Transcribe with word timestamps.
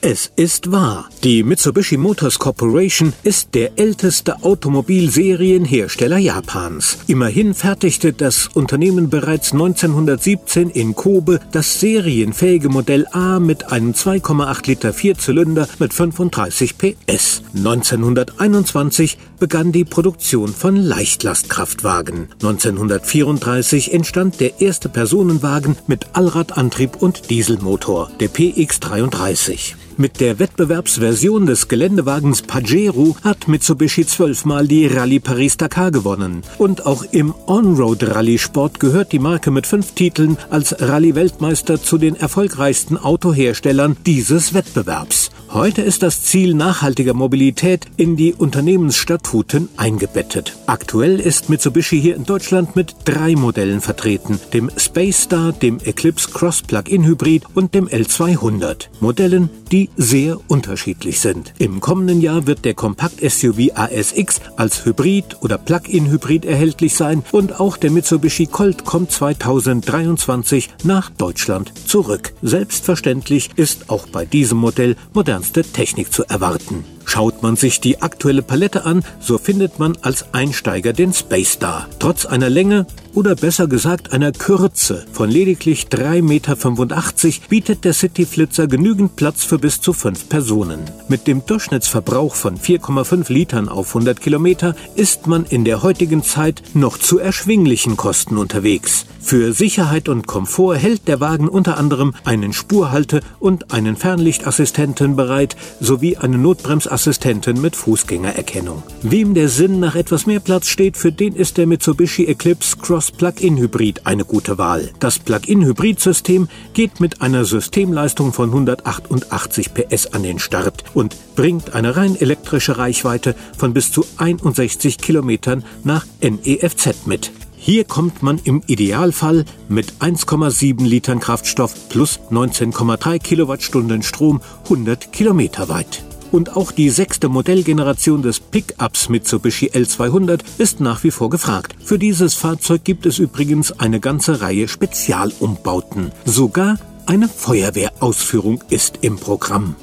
Es 0.00 0.30
ist 0.36 0.70
wahr. 0.70 1.10
Die 1.24 1.42
Mitsubishi 1.42 1.96
Motors 1.96 2.38
Corporation 2.38 3.12
ist 3.24 3.56
der 3.56 3.80
älteste 3.80 4.44
Automobilserienhersteller 4.44 6.18
Japans. 6.18 6.98
Immerhin 7.08 7.52
fertigte 7.52 8.12
das 8.12 8.46
Unternehmen 8.46 9.10
bereits 9.10 9.52
1917 9.52 10.70
in 10.70 10.94
Kobe 10.94 11.40
das 11.50 11.80
serienfähige 11.80 12.68
Modell 12.68 13.08
A 13.10 13.40
mit 13.40 13.72
einem 13.72 13.90
2,8 13.90 14.68
Liter 14.68 14.92
Vierzylinder 14.92 15.66
mit 15.80 15.92
35 15.92 16.78
PS. 16.78 17.42
1921 17.56 19.18
begann 19.40 19.72
die 19.72 19.84
Produktion 19.84 20.54
von 20.54 20.76
Leichtlastkraftwagen. 20.76 22.28
1934 22.34 23.92
entstand 23.92 24.38
der 24.38 24.60
erste 24.60 24.88
Personenwagen 24.88 25.76
mit 25.88 26.06
Allradantrieb 26.12 27.02
und 27.02 27.30
Dieselmotor, 27.30 28.12
der 28.20 28.30
PX33. 28.30 29.74
Mit 30.00 30.20
der 30.20 30.38
Wettbewerbsversion 30.38 31.46
des 31.46 31.66
Geländewagens 31.66 32.42
Pajero 32.42 33.16
hat 33.24 33.48
Mitsubishi 33.48 34.06
zwölfmal 34.06 34.68
die 34.68 34.86
Rallye 34.86 35.18
Paris-Dakar 35.18 35.90
gewonnen. 35.90 36.42
Und 36.56 36.86
auch 36.86 37.02
im 37.10 37.34
On-Road-Rallye-Sport 37.48 38.78
gehört 38.78 39.10
die 39.10 39.18
Marke 39.18 39.50
mit 39.50 39.66
fünf 39.66 39.94
Titeln 39.94 40.38
als 40.50 40.80
Rallye-Weltmeister 40.80 41.82
zu 41.82 41.98
den 41.98 42.14
erfolgreichsten 42.14 42.96
Autoherstellern 42.96 43.96
dieses 44.06 44.54
Wettbewerbs. 44.54 45.32
Heute 45.50 45.80
ist 45.80 46.02
das 46.02 46.22
Ziel 46.22 46.54
nachhaltiger 46.54 47.14
Mobilität 47.14 47.86
in 47.96 48.16
die 48.16 48.34
Unternehmensstatuten 48.34 49.70
eingebettet. 49.78 50.58
Aktuell 50.66 51.18
ist 51.18 51.48
Mitsubishi 51.48 51.98
hier 51.98 52.16
in 52.16 52.24
Deutschland 52.24 52.76
mit 52.76 52.94
drei 53.06 53.34
Modellen 53.34 53.80
vertreten, 53.80 54.38
dem 54.52 54.70
Space 54.76 55.22
Star, 55.22 55.52
dem 55.52 55.80
Eclipse 55.80 56.28
Cross 56.30 56.62
Plug-in 56.62 57.06
Hybrid 57.06 57.44
und 57.54 57.74
dem 57.74 57.88
L200. 57.88 58.88
Modellen, 59.00 59.48
die 59.72 59.87
sehr 59.96 60.38
unterschiedlich 60.48 61.20
sind. 61.20 61.54
Im 61.58 61.80
kommenden 61.80 62.20
Jahr 62.20 62.46
wird 62.46 62.64
der 62.64 62.74
Kompakt-SUV 62.74 63.70
ASX 63.74 64.40
als 64.56 64.84
Hybrid 64.84 65.36
oder 65.40 65.56
Plug-in 65.56 66.10
Hybrid 66.10 66.44
erhältlich 66.44 66.94
sein 66.94 67.24
und 67.32 67.58
auch 67.58 67.76
der 67.76 67.90
Mitsubishi 67.90 68.46
Colt 68.46 68.84
kommt 68.84 69.12
2023 69.12 70.70
nach 70.84 71.10
Deutschland 71.10 71.72
zurück. 71.86 72.34
Selbstverständlich 72.42 73.50
ist 73.56 73.88
auch 73.88 74.06
bei 74.08 74.24
diesem 74.24 74.58
Modell 74.58 74.96
modern 75.14 75.28
modernste 75.28 75.62
Technik 75.62 76.10
zu 76.10 76.24
erwarten. 76.24 76.97
Schaut 77.08 77.42
man 77.42 77.56
sich 77.56 77.80
die 77.80 78.02
aktuelle 78.02 78.42
Palette 78.42 78.84
an, 78.84 79.02
so 79.18 79.38
findet 79.38 79.78
man 79.78 79.96
als 80.02 80.26
Einsteiger 80.34 80.92
den 80.92 81.14
Space 81.14 81.52
Star. 81.52 81.88
Trotz 81.98 82.26
einer 82.26 82.50
Länge 82.50 82.86
oder 83.14 83.34
besser 83.34 83.66
gesagt 83.66 84.12
einer 84.12 84.30
Kürze 84.30 85.06
von 85.10 85.30
lediglich 85.30 85.86
3,85 85.86 86.22
Meter 86.22 87.48
bietet 87.48 87.84
der 87.86 87.94
City 87.94 88.26
Flitzer 88.26 88.66
genügend 88.66 89.16
Platz 89.16 89.42
für 89.42 89.58
bis 89.58 89.80
zu 89.80 89.94
fünf 89.94 90.28
Personen. 90.28 90.80
Mit 91.08 91.26
dem 91.26 91.46
Durchschnittsverbrauch 91.46 92.34
von 92.34 92.58
4,5 92.58 93.32
Litern 93.32 93.70
auf 93.70 93.88
100 93.88 94.20
Kilometer 94.20 94.76
ist 94.94 95.26
man 95.26 95.46
in 95.46 95.64
der 95.64 95.82
heutigen 95.82 96.22
Zeit 96.22 96.62
noch 96.74 96.98
zu 96.98 97.18
erschwinglichen 97.18 97.96
Kosten 97.96 98.36
unterwegs. 98.36 99.06
Für 99.20 99.52
Sicherheit 99.52 100.08
und 100.08 100.26
Komfort 100.26 100.76
hält 100.76 101.08
der 101.08 101.20
Wagen 101.20 101.48
unter 101.48 101.76
anderem 101.76 102.14
einen 102.24 102.52
Spurhalte- 102.52 103.20
und 103.40 103.72
einen 103.72 103.96
Fernlichtassistenten 103.96 105.16
bereit 105.16 105.56
sowie 105.80 106.16
eine 106.16 106.38
Notbremsassistentin 106.38 106.97
Assistentin 106.98 107.60
mit 107.60 107.76
Fußgängererkennung. 107.76 108.82
Wem 109.02 109.32
der 109.32 109.48
Sinn 109.48 109.78
nach 109.78 109.94
etwas 109.94 110.26
mehr 110.26 110.40
Platz 110.40 110.66
steht, 110.66 110.96
für 110.96 111.12
den 111.12 111.36
ist 111.36 111.56
der 111.56 111.68
Mitsubishi 111.68 112.24
Eclipse 112.24 112.76
Cross 112.76 113.12
Plug-in 113.12 113.56
Hybrid 113.56 114.04
eine 114.04 114.24
gute 114.24 114.58
Wahl. 114.58 114.90
Das 114.98 115.20
Plug-in 115.20 115.64
Hybrid-System 115.64 116.48
geht 116.72 116.98
mit 116.98 117.22
einer 117.22 117.44
Systemleistung 117.44 118.32
von 118.32 118.48
188 118.48 119.74
PS 119.74 120.06
an 120.06 120.24
den 120.24 120.40
Start 120.40 120.82
und 120.92 121.14
bringt 121.36 121.72
eine 121.72 121.96
rein 121.96 122.16
elektrische 122.20 122.78
Reichweite 122.78 123.36
von 123.56 123.72
bis 123.72 123.92
zu 123.92 124.04
61 124.16 124.98
Kilometern 124.98 125.64
nach 125.84 126.04
NEFZ 126.20 127.06
mit. 127.06 127.30
Hier 127.56 127.84
kommt 127.84 128.24
man 128.24 128.40
im 128.42 128.60
Idealfall 128.66 129.44
mit 129.68 129.94
1,7 130.00 130.82
Litern 130.82 131.20
Kraftstoff 131.20 131.88
plus 131.90 132.18
19,3 132.32 133.20
Kilowattstunden 133.20 134.02
Strom 134.02 134.40
100 134.64 135.12
Kilometer 135.12 135.68
weit. 135.68 136.07
Und 136.30 136.56
auch 136.56 136.72
die 136.72 136.90
sechste 136.90 137.28
Modellgeneration 137.28 138.22
des 138.22 138.40
Pickups 138.40 139.08
Mitsubishi 139.08 139.70
L200 139.70 140.40
ist 140.58 140.80
nach 140.80 141.04
wie 141.04 141.10
vor 141.10 141.30
gefragt. 141.30 141.74
Für 141.82 141.98
dieses 141.98 142.34
Fahrzeug 142.34 142.84
gibt 142.84 143.06
es 143.06 143.18
übrigens 143.18 143.72
eine 143.78 144.00
ganze 144.00 144.40
Reihe 144.40 144.68
Spezialumbauten. 144.68 146.12
Sogar 146.24 146.78
eine 147.06 147.28
Feuerwehrausführung 147.28 148.62
ist 148.68 148.98
im 149.02 149.16
Programm. 149.16 149.76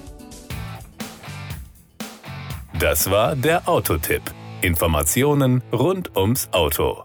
Das 2.80 3.10
war 3.10 3.36
der 3.36 3.68
Autotipp. 3.68 4.22
Informationen 4.62 5.64
rund 5.72 6.16
ums 6.16 6.50
Auto. 6.52 7.04